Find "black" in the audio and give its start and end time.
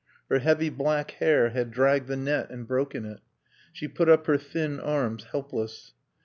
0.71-1.11